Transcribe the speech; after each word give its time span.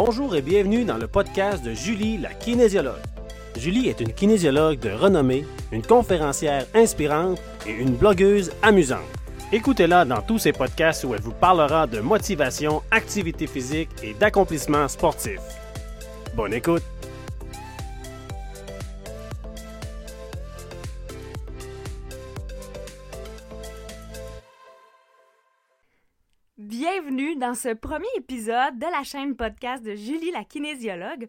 Bonjour 0.00 0.36
et 0.36 0.42
bienvenue 0.42 0.84
dans 0.84 0.96
le 0.96 1.08
podcast 1.08 1.64
de 1.64 1.74
Julie, 1.74 2.18
la 2.18 2.32
kinésiologue. 2.32 3.02
Julie 3.56 3.88
est 3.88 4.00
une 4.00 4.12
kinésiologue 4.12 4.78
de 4.78 4.90
renommée, 4.90 5.44
une 5.72 5.82
conférencière 5.82 6.66
inspirante 6.72 7.42
et 7.66 7.72
une 7.72 7.96
blogueuse 7.96 8.52
amusante. 8.62 9.00
Écoutez-la 9.50 10.04
dans 10.04 10.22
tous 10.22 10.38
ses 10.38 10.52
podcasts 10.52 11.02
où 11.02 11.14
elle 11.16 11.20
vous 11.20 11.32
parlera 11.32 11.88
de 11.88 11.98
motivation, 11.98 12.80
activité 12.92 13.48
physique 13.48 13.90
et 14.04 14.14
d'accomplissement 14.14 14.86
sportif. 14.86 15.40
Bonne 16.36 16.54
écoute! 16.54 16.84
Dans 27.38 27.54
ce 27.54 27.72
premier 27.72 28.08
épisode 28.16 28.78
de 28.78 28.86
la 28.86 29.04
chaîne 29.04 29.36
podcast 29.36 29.84
de 29.84 29.94
Julie 29.94 30.32
la 30.32 30.44
kinésiologue. 30.44 31.28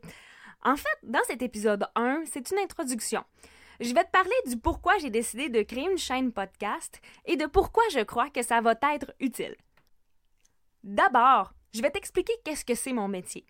En 0.63 0.75
fait, 0.75 0.97
dans 1.04 1.23
cet 1.27 1.43
épisode 1.43 1.86
1, 1.95 2.23
c'est 2.25 2.50
une 2.51 2.57
introduction. 2.57 3.23
Je 3.79 3.93
vais 3.93 4.04
te 4.04 4.09
parler 4.09 4.31
du 4.47 4.57
pourquoi 4.57 4.97
j'ai 4.97 5.11
décidé 5.11 5.50
de 5.50 5.61
créer 5.61 5.89
une 5.89 5.97
chaîne 5.97 6.31
podcast 6.31 7.00
et 7.25 7.37
de 7.37 7.45
pourquoi 7.45 7.83
je 7.93 8.00
crois 8.00 8.29
que 8.29 8.41
ça 8.41 8.59
va 8.59 8.73
être 8.93 9.14
utile. 9.19 9.55
D'abord, 10.83 11.53
je 11.73 11.81
vais 11.81 11.91
t'expliquer 11.91 12.33
qu'est-ce 12.43 12.65
que 12.65 12.75
c'est 12.75 12.93
mon 12.93 13.07
métier. 13.07 13.45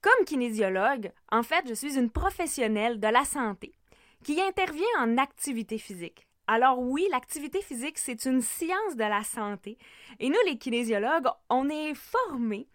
Comme 0.00 0.24
kinésiologue, 0.24 1.12
en 1.32 1.42
fait, 1.42 1.66
je 1.68 1.74
suis 1.74 1.98
une 1.98 2.10
professionnelle 2.10 3.00
de 3.00 3.08
la 3.08 3.24
santé 3.24 3.74
qui 4.22 4.40
intervient 4.40 4.84
en 4.98 5.18
activité 5.18 5.76
physique. 5.76 6.26
Alors 6.52 6.80
oui, 6.80 7.06
l'activité 7.12 7.62
physique, 7.62 7.96
c'est 7.96 8.24
une 8.24 8.40
science 8.40 8.96
de 8.96 9.04
la 9.04 9.22
santé. 9.22 9.78
Et 10.18 10.28
nous, 10.28 10.34
les 10.46 10.58
kinésiologues, 10.58 11.28
on 11.48 11.68
est 11.68 11.94
formés, 11.94 12.66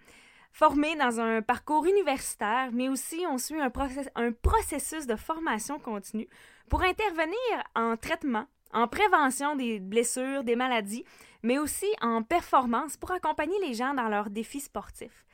formés 0.53 0.95
dans 0.95 1.20
un 1.20 1.41
parcours 1.41 1.85
universitaire, 1.85 2.70
mais 2.71 2.88
aussi 2.88 3.25
on 3.29 3.38
suit 3.38 3.59
un, 3.59 3.70
un 4.15 4.31
processus 4.31 5.07
de 5.07 5.17
formation 5.17 5.77
continue 5.77 6.29
pour 6.70 6.84
intervenir 6.84 7.35
en 7.76 7.98
traitement, 7.98 8.46
en 8.71 8.87
prévention 8.87 9.57
des 9.57 9.81
blessures, 9.81 10.46
des 10.46 10.55
maladies, 10.55 11.03
mais 11.43 11.57
aussi 11.57 11.90
en 11.99 12.23
performance 12.23 12.96
pour 12.96 13.12
accompagner 13.12 13.59
les 13.59 13.73
gens 13.73 13.93
dans 13.93 14.07
leurs 14.07 14.29
défis 14.29 14.62
sportifs. 14.62 15.26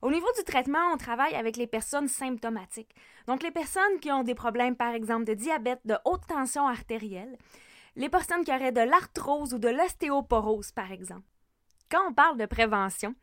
Au 0.00 0.10
niveau 0.10 0.28
du 0.38 0.44
traitement, 0.44 0.92
on 0.94 0.96
travaille 0.96 1.34
avec 1.34 1.58
les 1.58 1.66
personnes 1.66 2.08
symptomatiques. 2.08 2.94
Donc 3.26 3.42
les 3.42 3.50
personnes 3.50 4.00
qui 4.00 4.10
ont 4.10 4.22
des 4.22 4.34
problèmes, 4.34 4.76
par 4.76 4.94
exemple, 4.94 5.24
de 5.24 5.34
diabète, 5.34 5.80
de 5.84 5.96
haute 6.06 6.26
tension 6.26 6.66
artérielle, 6.66 7.36
les 7.96 8.08
personnes 8.08 8.44
qui 8.44 8.52
auraient 8.52 8.72
de 8.72 8.80
l'arthrose 8.80 9.54
ou 9.54 9.58
de 9.58 9.68
l'ostéoporose, 9.68 10.72
par 10.72 10.92
exemple. 10.92 11.26
Quand 11.90 12.08
on 12.08 12.14
parle 12.14 12.38
de 12.38 12.46
prévention, 12.46 13.14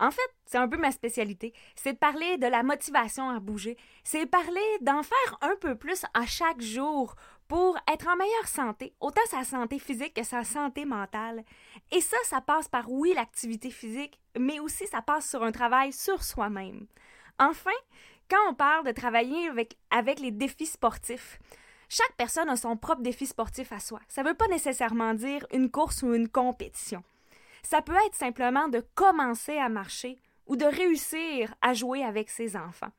en 0.00 0.10
fait, 0.10 0.30
c'est 0.46 0.58
un 0.58 0.68
peu 0.68 0.76
ma 0.76 0.90
spécialité. 0.90 1.52
C'est 1.76 1.92
de 1.92 1.98
parler 1.98 2.36
de 2.38 2.46
la 2.46 2.62
motivation 2.62 3.30
à 3.30 3.38
bouger. 3.38 3.76
C'est 4.02 4.26
parler 4.26 4.78
d'en 4.80 5.02
faire 5.02 5.38
un 5.40 5.54
peu 5.60 5.76
plus 5.76 6.04
à 6.14 6.26
chaque 6.26 6.60
jour 6.60 7.14
pour 7.46 7.76
être 7.92 8.08
en 8.08 8.16
meilleure 8.16 8.48
santé, 8.48 8.94
autant 9.00 9.20
sa 9.28 9.44
santé 9.44 9.78
physique 9.78 10.14
que 10.14 10.24
sa 10.24 10.44
santé 10.44 10.84
mentale. 10.84 11.44
Et 11.92 12.00
ça, 12.00 12.16
ça 12.24 12.40
passe 12.40 12.68
par, 12.68 12.90
oui, 12.90 13.12
l'activité 13.14 13.70
physique, 13.70 14.18
mais 14.38 14.58
aussi 14.60 14.86
ça 14.86 15.02
passe 15.02 15.28
sur 15.28 15.42
un 15.42 15.52
travail 15.52 15.92
sur 15.92 16.24
soi-même. 16.24 16.86
Enfin, 17.38 17.70
quand 18.30 18.48
on 18.48 18.54
parle 18.54 18.86
de 18.86 18.92
travailler 18.92 19.48
avec, 19.48 19.76
avec 19.90 20.20
les 20.20 20.30
défis 20.30 20.66
sportifs, 20.66 21.38
chaque 21.88 22.16
personne 22.16 22.48
a 22.48 22.56
son 22.56 22.76
propre 22.76 23.02
défi 23.02 23.26
sportif 23.26 23.72
à 23.72 23.80
soi. 23.80 24.00
Ça 24.08 24.22
ne 24.22 24.28
veut 24.28 24.34
pas 24.34 24.48
nécessairement 24.48 25.14
dire 25.14 25.46
une 25.52 25.70
course 25.70 26.02
ou 26.02 26.14
une 26.14 26.28
compétition. 26.28 27.02
Ça 27.62 27.82
peut 27.82 27.96
être 28.06 28.14
simplement 28.14 28.68
de 28.68 28.84
commencer 28.94 29.56
à 29.56 29.68
marcher 29.68 30.18
ou 30.46 30.56
de 30.56 30.66
réussir 30.66 31.54
à 31.62 31.72
jouer 31.72 32.04
avec 32.04 32.28
ses 32.30 32.56
enfants. 32.56 32.92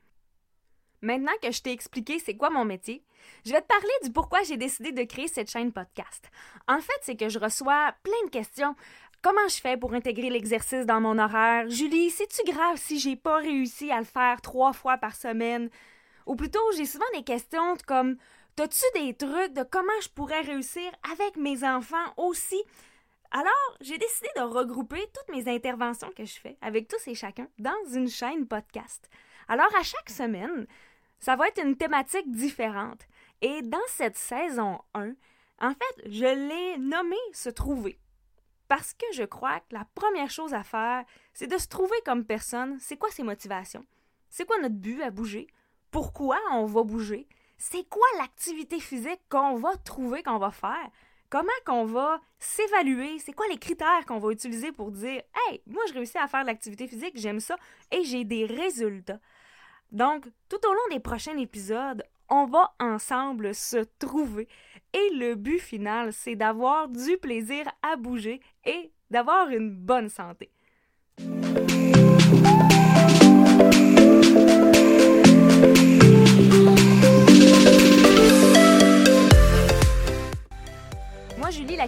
Maintenant 1.01 1.33
que 1.41 1.51
je 1.51 1.61
t'ai 1.61 1.71
expliqué 1.71 2.17
c'est 2.19 2.35
quoi 2.35 2.49
mon 2.49 2.65
métier, 2.65 3.03
je 3.45 3.51
vais 3.51 3.61
te 3.61 3.67
parler 3.67 3.91
du 4.03 4.11
pourquoi 4.11 4.41
j'ai 4.43 4.57
décidé 4.57 4.91
de 4.91 5.03
créer 5.03 5.27
cette 5.27 5.51
chaîne 5.51 5.71
podcast. 5.71 6.31
En 6.67 6.79
fait, 6.79 6.99
c'est 7.01 7.15
que 7.15 7.29
je 7.29 7.37
reçois 7.37 7.93
plein 8.01 8.25
de 8.25 8.31
questions. 8.31 8.75
Comment 9.21 9.47
je 9.47 9.61
fais 9.61 9.77
pour 9.77 9.93
intégrer 9.93 10.29
l'exercice 10.29 10.85
dans 10.85 11.01
mon 11.01 11.19
horaire? 11.19 11.69
Julie, 11.69 12.09
c'est-tu 12.09 12.43
grave 12.51 12.77
si 12.77 12.99
j'ai 12.99 13.15
pas 13.15 13.37
réussi 13.37 13.91
à 13.91 13.99
le 13.99 14.05
faire 14.05 14.41
trois 14.41 14.73
fois 14.73 14.97
par 14.97 15.15
semaine? 15.15 15.69
Ou 16.25 16.35
plutôt, 16.35 16.71
j'ai 16.75 16.85
souvent 16.85 17.05
des 17.13 17.23
questions 17.23 17.75
comme 17.85 18.17
T'as-tu 18.55 18.85
des 18.93 19.13
trucs 19.13 19.51
de 19.51 19.63
comment 19.63 19.99
je 20.01 20.07
pourrais 20.07 20.39
réussir 20.39 20.89
avec 21.11 21.35
mes 21.35 21.67
enfants 21.67 22.13
aussi? 22.15 22.63
Alors, 23.31 23.77
j'ai 23.81 23.97
décidé 23.97 24.29
de 24.37 24.43
regrouper 24.43 25.05
toutes 25.13 25.35
mes 25.35 25.53
interventions 25.53 26.09
que 26.15 26.23
je 26.23 26.39
fais 26.39 26.57
avec 26.61 26.87
tous 26.87 27.05
et 27.09 27.15
chacun 27.15 27.49
dans 27.59 27.75
une 27.93 28.07
chaîne 28.07 28.47
podcast. 28.47 29.09
Alors, 29.49 29.75
à 29.75 29.83
chaque 29.83 30.09
semaine, 30.09 30.67
ça 31.19 31.35
va 31.35 31.49
être 31.49 31.61
une 31.61 31.75
thématique 31.75 32.31
différente. 32.31 33.01
Et 33.41 33.61
dans 33.61 33.77
cette 33.87 34.15
saison 34.15 34.79
1, 34.93 35.11
en 35.59 35.71
fait, 35.71 36.09
je 36.09 36.23
l'ai 36.23 36.77
nommé 36.77 37.17
se 37.33 37.49
trouver. 37.49 37.99
Parce 38.69 38.93
que 38.93 39.05
je 39.11 39.23
crois 39.23 39.59
que 39.59 39.73
la 39.73 39.85
première 39.95 40.29
chose 40.29 40.53
à 40.53 40.63
faire, 40.63 41.03
c'est 41.33 41.47
de 41.47 41.57
se 41.57 41.67
trouver 41.67 41.97
comme 42.05 42.23
personne. 42.23 42.77
C'est 42.79 42.95
quoi 42.95 43.11
ses 43.11 43.23
motivations? 43.23 43.85
C'est 44.29 44.45
quoi 44.45 44.59
notre 44.59 44.75
but 44.75 45.01
à 45.01 45.11
bouger? 45.11 45.47
Pourquoi 45.91 46.39
on 46.51 46.65
va 46.65 46.83
bouger? 46.83 47.27
C'est 47.57 47.87
quoi 47.89 48.07
l'activité 48.17 48.79
physique 48.79 49.21
qu'on 49.29 49.55
va 49.55 49.75
trouver, 49.77 50.23
qu'on 50.23 50.37
va 50.37 50.51
faire? 50.51 50.89
Comment 51.29 51.49
qu'on 51.65 51.85
va 51.85 52.21
s'évaluer? 52.39 53.19
C'est 53.19 53.33
quoi 53.33 53.47
les 53.47 53.57
critères 53.57 54.05
qu'on 54.07 54.19
va 54.19 54.31
utiliser 54.31 54.71
pour 54.71 54.91
dire 54.91 55.21
Hey, 55.35 55.61
moi 55.65 55.83
je 55.87 55.93
réussis 55.93 56.17
à 56.17 56.27
faire 56.27 56.43
l'activité 56.43 56.87
physique, 56.87 57.13
j'aime 57.15 57.39
ça 57.39 57.57
et 57.91 58.03
j'ai 58.03 58.23
des 58.23 58.45
résultats. 58.45 59.19
Donc, 59.91 60.27
tout 60.49 60.59
au 60.67 60.73
long 60.73 60.87
des 60.91 60.99
prochains 60.99 61.37
épisodes, 61.37 62.03
on 62.29 62.45
va 62.45 62.73
ensemble 62.79 63.53
se 63.53 63.77
trouver. 63.99 64.47
Et 64.93 65.09
le 65.13 65.35
but 65.35 65.59
final, 65.59 66.13
c'est 66.13 66.35
d'avoir 66.35 66.87
du 66.87 67.17
plaisir 67.17 67.65
à 67.81 67.95
bouger 67.95 68.41
et 68.65 68.91
d'avoir 69.09 69.49
une 69.49 69.71
bonne 69.71 70.09
santé. 70.09 70.51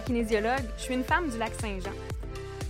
Kinésiologue, 0.08 0.64
je 0.78 0.82
suis 0.84 0.94
une 0.94 1.04
femme 1.04 1.28
du 1.28 1.36
lac 1.36 1.52
Saint-Jean. 1.60 1.92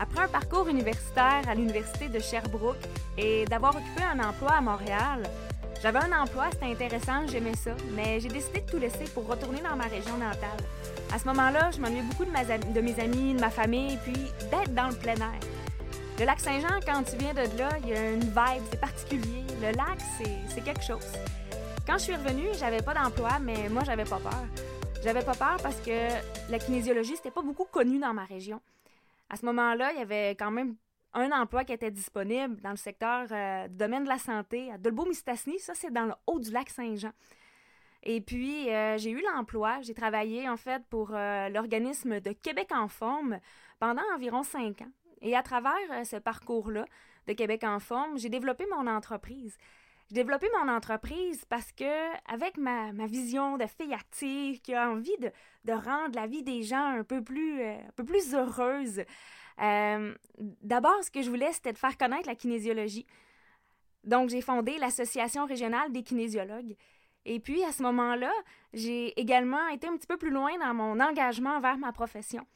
Après 0.00 0.22
un 0.25 0.26
parcours 0.26 0.66
universitaire 0.69 1.43
à 1.49 1.54
l'Université 1.54 2.09
de 2.09 2.19
Sherbrooke 2.19 2.84
et 3.16 3.44
d'avoir 3.44 3.76
occupé 3.76 4.03
un 4.12 4.19
emploi 4.19 4.54
à 4.54 4.60
Montréal, 4.60 5.22
j'avais 5.81 6.00
un 6.00 6.21
emploi, 6.21 6.47
c'était 6.50 6.66
intéressant, 6.66 7.28
j'aimais 7.28 7.54
ça, 7.54 7.71
mais 7.94 8.19
j'ai 8.19 8.28
décidé 8.28 8.60
de 8.60 8.69
tout 8.69 8.78
laisser 8.78 9.04
pour 9.15 9.28
retourner 9.28 9.60
dans 9.60 9.76
ma 9.76 9.84
région 9.84 10.16
natale. 10.16 10.59
À 11.15 11.19
ce 11.21 11.26
moment-là, 11.28 11.71
je 11.72 11.81
m'ennuyais 11.81 12.03
beaucoup 12.03 12.25
de, 12.25 12.81
mes 12.81 13.00
amis, 13.00 13.34
de 13.34 13.41
ma 13.41 13.50
famille, 13.50 13.97
puis 14.03 14.16
d'être 14.50 14.75
dans 14.75 14.88
le 14.88 14.97
plein 14.97 15.15
air. 15.15 15.41
Le 16.19 16.25
lac 16.25 16.41
Saint-Jean, 16.41 16.81
quand 16.84 17.05
tu 17.05 17.16
viens 17.19 17.34
de 17.34 17.56
là, 17.56 17.69
il 17.84 17.91
y 17.91 17.93
a 17.93 18.10
une 18.10 18.20
vibe, 18.20 18.65
c'est 18.69 18.81
particulier. 18.81 19.44
Le 19.62 19.76
lac, 19.76 19.99
c'est 20.53 20.65
quelque 20.65 20.82
chose. 20.82 21.06
Quand 21.87 21.99
je 21.99 22.03
suis 22.03 22.16
revenue, 22.16 22.49
j'avais 22.59 22.82
pas 22.82 22.94
d'emploi, 22.94 23.38
mais 23.41 23.69
moi, 23.70 23.84
j'avais 23.87 24.05
pas 24.05 24.19
peur. 24.19 24.44
J'avais 25.03 25.25
pas 25.25 25.35
peur 25.35 25.57
parce 25.63 25.81
que 25.81 26.09
la 26.51 26.59
kinésiologie, 26.59 27.15
c'était 27.17 27.31
pas 27.31 27.43
beaucoup 27.43 27.65
connu 27.65 27.99
dans 27.99 28.13
ma 28.13 28.25
région. 28.25 28.61
À 29.31 29.37
ce 29.37 29.47
moment-là, 29.47 29.93
il 29.93 29.99
y 29.99 30.03
avait 30.03 30.31
quand 30.31 30.51
même 30.51 30.75
un 31.15 31.31
emploi 31.31 31.65
qui 31.65 31.73
était 31.73 31.91
disponible 31.91 32.61
dans 32.61 32.71
le 32.71 32.77
secteur 32.77 33.27
euh, 33.31 33.69
du 33.69 33.77
domaine 33.77 34.05
de 34.05 34.09
la 34.09 34.19
santé 34.19 34.71
à 34.73 34.77
Dolbeau-Mistassini. 34.77 35.61
Ça, 35.61 35.75
c'est 35.75 35.93
dans 35.93 36.07
le 36.07 36.15
haut 36.27 36.41
du 36.41 36.51
lac 36.51 36.69
Saint-Jean. 36.69 37.13
Et 38.03 38.21
puis, 38.21 38.71
euh, 38.71 38.99
j'ai 38.99 39.11
eu 39.11 39.23
l'emploi. 39.23 39.81
J'ai 39.83 39.95
travaillé, 39.95 40.49
en 40.49 40.57
fait, 40.57 40.83
pour 40.91 41.11
euh, 41.15 41.49
l'organisme 41.49 42.21
de 42.21 42.33
Québec 42.33 42.71
en 42.73 42.89
forme 42.89 43.39
pendant 43.79 44.03
environ 44.15 44.43
cinq 44.43 44.83
ans. 44.83 44.91
Et 45.21 45.37
à 45.37 45.43
travers 45.43 46.05
ce 46.05 46.17
parcours-là 46.17 46.85
de 47.27 47.33
Québec 47.33 47.65
en 47.65 47.79
forme, 47.79 48.19
j'ai 48.19 48.29
développé 48.29 48.67
mon 48.71 48.87
entreprise. 48.87 49.57
J'ai 50.09 50.15
développé 50.15 50.47
mon 50.59 50.73
entreprise 50.73 51.44
parce 51.50 51.71
que, 51.73 52.32
avec 52.32 52.56
ma, 52.56 52.93
vision 53.06 53.59
de 53.59 53.67
fille 53.67 53.93
active 53.93 54.61
qui 54.62 54.75
a 54.75 54.91
envie 54.91 55.17
de, 55.19 55.73
rendre 55.73 56.15
la 56.15 56.27
vie 56.27 56.43
des 56.43 56.62
gens 56.62 56.99
un 56.99 57.05
peu 57.05 57.23
plus, 57.23 57.61
euh, 57.61 57.77
un 57.77 57.93
peu 57.94 58.05
plus 58.05 58.35
heureuse, 58.35 59.03
euh, 59.61 60.15
d'abord, 60.62 61.03
ce 61.03 61.11
que 61.11 61.21
je 61.21 61.29
voulais, 61.29 61.53
c'était 61.53 61.75
de 61.75 61.79
faire 61.79 61.99
connaître 61.99 62.27
la 62.27 62.35
kinésiologie. 62.35 63.06
Donc, 64.05 64.31
j'ai 64.31 64.41
fondé 64.41 64.79
l'Association 64.79 65.44
régionale 65.44 65.93
des 65.93 66.03
kinésiologues. 66.03 66.75
Et 67.27 67.38
puis, 67.38 67.62
à 67.65 67.73
ce 67.73 67.82
moment-là, 67.82 68.32
j'ai 68.73 69.19
également 69.21 69.69
été 69.69 69.88
un 69.88 69.97
petit 69.99 70.06
peu 70.06 70.17
plus 70.17 70.31
loin 70.31 70.56
dans 70.59 70.73
mon 70.73 71.00
engagement 71.00 71.61
vers 71.61 71.77
ma 71.77 71.93
profession. 71.93 72.47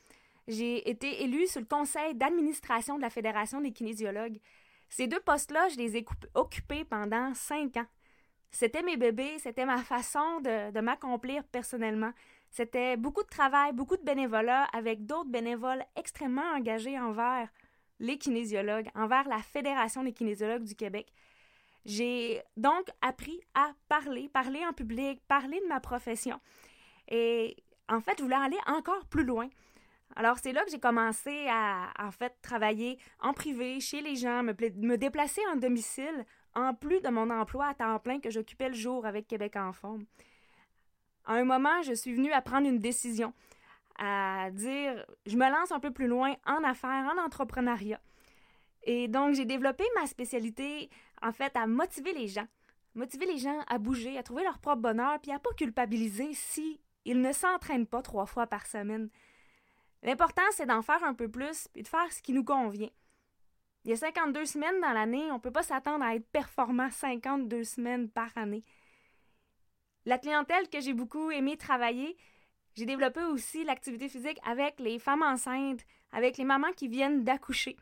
J'ai 0.48 0.88
été 0.88 1.22
élue 1.22 1.46
sur 1.46 1.60
le 1.60 1.66
conseil 1.66 2.14
d'administration 2.14 2.96
de 2.96 3.02
la 3.02 3.10
Fédération 3.10 3.60
des 3.60 3.72
kinésiologues. 3.72 4.38
Ces 4.92 5.06
deux 5.06 5.20
postes-là, 5.20 5.70
je 5.70 5.78
les 5.78 5.96
ai 5.96 6.04
occupés 6.34 6.84
pendant 6.84 7.32
cinq 7.32 7.78
ans. 7.78 7.86
C'était 8.50 8.82
mes 8.82 8.98
bébés, 8.98 9.38
c'était 9.38 9.64
ma 9.64 9.78
façon 9.78 10.40
de, 10.42 10.80
m'accomplir 10.80 11.44
personnellement. 11.44 12.12
C'était 12.50 12.98
beaucoup 12.98 13.22
de 13.22 13.28
travail, 13.28 13.72
beaucoup 13.72 13.96
de 13.96 14.02
bénévolat 14.02 14.64
avec 14.74 15.06
d'autres 15.06 15.30
bénévoles 15.30 15.82
extrêmement 15.96 16.44
engagés 16.54 17.00
envers 17.00 17.48
les 18.00 18.18
kinésiologues, 18.18 18.90
envers 18.94 19.26
la 19.28 19.38
Fédération 19.38 20.04
des 20.04 20.12
kinésiologues 20.12 20.64
du 20.64 20.74
Québec. 20.74 21.10
J'ai 21.86 22.42
donc 22.58 22.90
appris 23.00 23.40
à 23.54 23.72
parler, 23.88 24.28
parler 24.28 24.60
en 24.66 24.74
public, 24.74 25.22
parler 25.26 25.58
de 25.60 25.68
ma 25.68 25.80
profession. 25.80 26.38
Et 27.08 27.56
en 27.88 28.02
fait, 28.02 28.18
je 28.18 28.24
voulais 28.24 28.36
aller 28.36 28.58
encore 28.66 29.06
plus 29.06 29.24
loin. 29.24 29.48
Alors, 30.16 30.38
c'est 30.38 30.52
là 30.52 30.64
que 30.64 30.70
j'ai 30.70 30.80
commencé 30.80 31.46
à, 31.48 31.92
en 31.98 32.10
fait, 32.10 32.34
travailler 32.42 32.98
en 33.20 33.32
privé, 33.32 33.80
chez 33.80 34.02
les 34.02 34.16
gens, 34.16 34.42
me, 34.42 34.52
me 34.52 34.96
déplacer 34.96 35.40
en 35.52 35.56
domicile, 35.56 36.26
en 36.54 36.74
plus 36.74 37.00
de 37.00 37.08
mon 37.08 37.30
emploi 37.30 37.68
à 37.68 37.74
temps 37.74 37.98
plein 37.98 38.20
que 38.20 38.30
j'occupais 38.30 38.68
le 38.68 38.74
jour 38.74 39.06
avec 39.06 39.26
Québec 39.26 39.56
en 39.56 39.72
forme. 39.72 40.04
À 41.24 41.34
un 41.34 41.44
moment, 41.44 41.82
je 41.82 41.94
suis 41.94 42.14
venue 42.14 42.32
à 42.32 42.42
prendre 42.42 42.66
une 42.66 42.78
décision, 42.78 43.32
à 43.98 44.50
dire, 44.50 45.06
je 45.26 45.36
me 45.36 45.48
lance 45.50 45.72
un 45.72 45.80
peu 45.80 45.92
plus 45.92 46.08
loin 46.08 46.34
en 46.46 46.62
affaires, 46.64 47.10
en 47.14 47.24
entrepreneuriat. 47.24 48.00
Et 48.84 49.08
donc, 49.08 49.34
j'ai 49.34 49.44
développé 49.44 49.84
ma 49.94 50.06
spécialité, 50.06 50.90
en 51.22 51.32
fait, 51.32 51.56
à 51.56 51.66
motiver 51.66 52.12
les 52.12 52.26
gens. 52.26 52.48
Motiver 52.94 53.26
les 53.26 53.38
gens 53.38 53.60
à 53.68 53.78
bouger, 53.78 54.18
à 54.18 54.22
trouver 54.22 54.42
leur 54.42 54.58
propre 54.58 54.82
bonheur, 54.82 55.20
puis 55.20 55.32
à 55.32 55.38
pas 55.38 55.54
culpabiliser 55.56 56.34
si 56.34 56.80
ils 57.04 57.20
ne 57.20 57.32
s'entraînent 57.32 57.86
pas 57.86 58.02
trois 58.02 58.26
fois 58.26 58.46
par 58.46 58.66
semaine. 58.66 59.08
L'important, 60.02 60.42
c'est 60.50 60.66
d'en 60.66 60.82
faire 60.82 61.02
un 61.04 61.14
peu 61.14 61.28
plus 61.28 61.68
et 61.74 61.82
de 61.82 61.88
faire 61.88 62.12
ce 62.12 62.22
qui 62.22 62.32
nous 62.32 62.44
convient. 62.44 62.90
Il 63.84 63.90
y 63.90 63.94
a 63.94 63.96
52 63.96 64.44
semaines 64.46 64.80
dans 64.80 64.92
l'année, 64.92 65.30
on 65.30 65.34
ne 65.34 65.40
peut 65.40 65.50
pas 65.50 65.62
s'attendre 65.62 66.04
à 66.04 66.14
être 66.14 66.26
performant 66.30 66.90
52 66.90 67.64
semaines 67.64 68.08
par 68.08 68.30
année. 68.36 68.64
La 70.04 70.18
clientèle 70.18 70.68
que 70.68 70.80
j'ai 70.80 70.94
beaucoup 70.94 71.30
aimé 71.30 71.56
travailler, 71.56 72.16
j'ai 72.74 72.86
développé 72.86 73.22
aussi 73.22 73.64
l'activité 73.64 74.08
physique 74.08 74.38
avec 74.44 74.78
les 74.80 74.98
femmes 74.98 75.22
enceintes, 75.22 75.84
avec 76.12 76.36
les 76.36 76.44
mamans 76.44 76.72
qui 76.72 76.88
viennent 76.88 77.24
d'accoucher. 77.24 77.76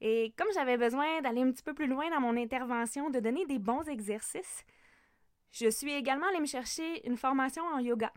Et 0.00 0.32
comme 0.36 0.48
j'avais 0.54 0.76
besoin 0.76 1.20
d'aller 1.22 1.42
un 1.42 1.50
petit 1.50 1.62
peu 1.62 1.74
plus 1.74 1.86
loin 1.86 2.08
dans 2.10 2.20
mon 2.20 2.36
intervention, 2.36 3.10
de 3.10 3.20
donner 3.20 3.46
des 3.46 3.58
bons 3.58 3.88
exercices, 3.88 4.64
je 5.50 5.68
suis 5.68 5.92
également 5.92 6.26
allée 6.28 6.40
me 6.40 6.46
chercher 6.46 7.06
une 7.06 7.16
formation 7.16 7.64
en 7.64 7.78
yoga. 7.78 8.12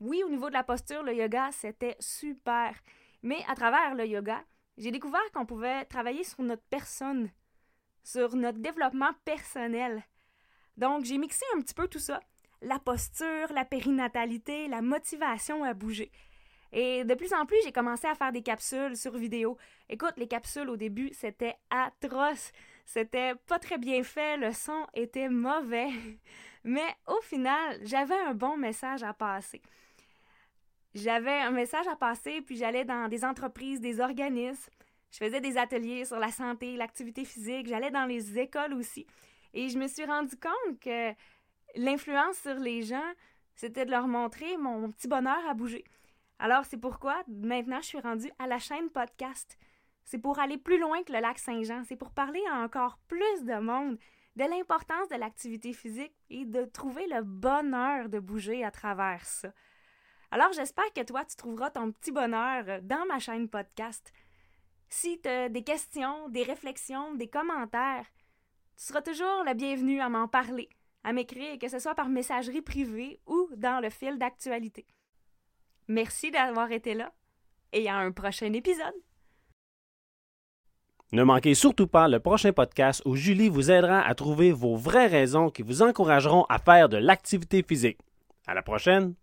Oui, 0.00 0.22
au 0.24 0.28
niveau 0.28 0.48
de 0.48 0.54
la 0.54 0.64
posture, 0.64 1.02
le 1.02 1.14
yoga, 1.14 1.50
c'était 1.52 1.96
super. 2.00 2.74
Mais 3.22 3.44
à 3.48 3.54
travers 3.54 3.94
le 3.94 4.06
yoga, 4.06 4.44
j'ai 4.76 4.90
découvert 4.90 5.30
qu'on 5.32 5.46
pouvait 5.46 5.84
travailler 5.84 6.24
sur 6.24 6.42
notre 6.42 6.64
personne, 6.68 7.30
sur 8.02 8.34
notre 8.36 8.58
développement 8.58 9.12
personnel. 9.24 10.02
Donc, 10.76 11.04
j'ai 11.04 11.18
mixé 11.18 11.44
un 11.56 11.60
petit 11.60 11.74
peu 11.74 11.88
tout 11.88 11.98
ça. 11.98 12.20
La 12.60 12.78
posture, 12.78 13.52
la 13.52 13.64
périnatalité, 13.64 14.68
la 14.68 14.82
motivation 14.82 15.64
à 15.64 15.74
bouger. 15.74 16.10
Et 16.72 17.04
de 17.04 17.14
plus 17.14 17.32
en 17.32 17.46
plus, 17.46 17.58
j'ai 17.62 17.70
commencé 17.70 18.08
à 18.08 18.16
faire 18.16 18.32
des 18.32 18.42
capsules 18.42 18.96
sur 18.96 19.16
vidéo. 19.16 19.56
Écoute, 19.88 20.14
les 20.16 20.26
capsules 20.26 20.68
au 20.68 20.76
début, 20.76 21.10
c'était 21.12 21.54
atroce. 21.70 22.50
C'était 22.84 23.34
pas 23.46 23.60
très 23.60 23.78
bien 23.78 24.02
fait, 24.02 24.36
le 24.36 24.52
son 24.52 24.86
était 24.92 25.28
mauvais. 25.28 25.88
Mais 26.64 26.96
au 27.06 27.20
final, 27.20 27.78
j'avais 27.82 28.18
un 28.18 28.34
bon 28.34 28.56
message 28.56 29.04
à 29.04 29.14
passer. 29.14 29.62
J'avais 30.94 31.40
un 31.40 31.50
message 31.50 31.88
à 31.88 31.96
passer, 31.96 32.40
puis 32.40 32.56
j'allais 32.56 32.84
dans 32.84 33.08
des 33.08 33.24
entreprises, 33.24 33.80
des 33.80 34.00
organismes. 34.00 34.70
Je 35.10 35.18
faisais 35.18 35.40
des 35.40 35.56
ateliers 35.58 36.04
sur 36.04 36.18
la 36.18 36.30
santé, 36.30 36.76
l'activité 36.76 37.24
physique. 37.24 37.66
J'allais 37.66 37.90
dans 37.90 38.04
les 38.04 38.38
écoles 38.38 38.74
aussi. 38.74 39.06
Et 39.52 39.68
je 39.68 39.78
me 39.78 39.86
suis 39.86 40.04
rendu 40.04 40.36
compte 40.36 40.80
que 40.80 41.12
l'influence 41.76 42.38
sur 42.38 42.54
les 42.54 42.82
gens, 42.82 43.12
c'était 43.54 43.84
de 43.84 43.90
leur 43.90 44.06
montrer 44.06 44.56
mon 44.56 44.90
petit 44.90 45.08
bonheur 45.08 45.38
à 45.48 45.54
bouger. 45.54 45.84
Alors, 46.38 46.64
c'est 46.64 46.76
pourquoi 46.76 47.22
maintenant 47.28 47.80
je 47.80 47.86
suis 47.86 48.00
rendue 48.00 48.30
à 48.38 48.46
la 48.46 48.58
chaîne 48.58 48.90
podcast. 48.90 49.58
C'est 50.04 50.18
pour 50.18 50.38
aller 50.38 50.58
plus 50.58 50.78
loin 50.78 51.02
que 51.02 51.12
le 51.12 51.20
lac 51.20 51.38
Saint-Jean. 51.38 51.82
C'est 51.88 51.96
pour 51.96 52.10
parler 52.10 52.42
à 52.52 52.58
encore 52.58 52.98
plus 53.08 53.44
de 53.44 53.58
monde 53.58 53.98
de 54.36 54.44
l'importance 54.44 55.08
de 55.08 55.16
l'activité 55.16 55.72
physique 55.72 56.14
et 56.28 56.44
de 56.44 56.64
trouver 56.64 57.06
le 57.06 57.22
bonheur 57.22 58.08
de 58.08 58.18
bouger 58.18 58.64
à 58.64 58.70
travers 58.70 59.24
ça. 59.24 59.50
Alors, 60.34 60.52
j'espère 60.52 60.92
que 60.92 61.04
toi, 61.04 61.24
tu 61.24 61.36
trouveras 61.36 61.70
ton 61.70 61.92
petit 61.92 62.10
bonheur 62.10 62.64
dans 62.82 63.06
ma 63.06 63.20
chaîne 63.20 63.48
podcast. 63.48 64.12
Si 64.88 65.20
tu 65.20 65.28
as 65.28 65.48
des 65.48 65.62
questions, 65.62 66.28
des 66.28 66.42
réflexions, 66.42 67.14
des 67.14 67.28
commentaires, 67.28 68.04
tu 68.76 68.82
seras 68.82 69.00
toujours 69.00 69.44
le 69.46 69.54
bienvenu 69.54 70.00
à 70.00 70.08
m'en 70.08 70.26
parler, 70.26 70.68
à 71.04 71.12
m'écrire, 71.12 71.56
que 71.60 71.68
ce 71.68 71.78
soit 71.78 71.94
par 71.94 72.08
messagerie 72.08 72.62
privée 72.62 73.20
ou 73.28 73.48
dans 73.56 73.80
le 73.80 73.90
fil 73.90 74.18
d'actualité. 74.18 74.88
Merci 75.86 76.32
d'avoir 76.32 76.72
été 76.72 76.94
là 76.94 77.12
et 77.72 77.88
à 77.88 77.94
un 77.98 78.10
prochain 78.10 78.52
épisode. 78.54 79.00
Ne 81.12 81.22
manquez 81.22 81.54
surtout 81.54 81.86
pas 81.86 82.08
le 82.08 82.18
prochain 82.18 82.52
podcast 82.52 83.02
où 83.04 83.14
Julie 83.14 83.50
vous 83.50 83.70
aidera 83.70 84.00
à 84.00 84.16
trouver 84.16 84.50
vos 84.50 84.74
vraies 84.74 85.06
raisons 85.06 85.50
qui 85.50 85.62
vous 85.62 85.82
encourageront 85.82 86.44
à 86.48 86.58
faire 86.58 86.88
de 86.88 86.96
l'activité 86.96 87.62
physique. 87.62 88.00
À 88.48 88.54
la 88.54 88.62
prochaine! 88.62 89.14